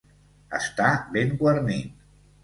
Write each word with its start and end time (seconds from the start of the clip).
Estar 0.59 0.87
ben 1.17 1.35
guarnit. 1.41 2.01